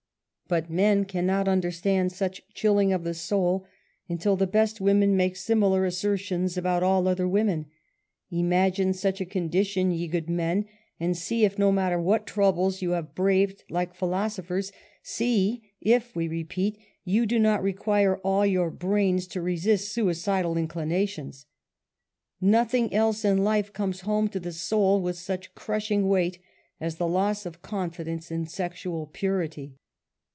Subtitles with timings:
[0.47, 3.65] But men cannot understand such chilling of the soul,
[4.09, 7.67] until the best women make similar assertions about all other women—
[8.29, 10.65] imagine such a condition ye good men,
[10.99, 16.27] and see if, no matter what troubles you have braved like philosphers, see if, we
[16.27, 21.45] repeat, you do not require all your brains to resist suicidal inclinations.
[22.43, 26.39] iNTothing else in life comes home to the soul with such crushing Aveight
[26.81, 29.77] as the loss of confidence in sexual purit}'.